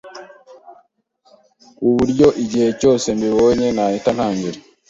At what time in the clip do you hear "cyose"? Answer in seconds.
2.79-3.07